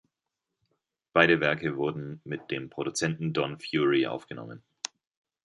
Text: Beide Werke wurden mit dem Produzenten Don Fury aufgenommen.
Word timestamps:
Beide 1.13 1.41
Werke 1.41 1.77
wurden 1.77 2.21
mit 2.23 2.49
dem 2.49 2.71
Produzenten 2.71 3.33
Don 3.33 3.59
Fury 3.59 4.07
aufgenommen. 4.07 4.63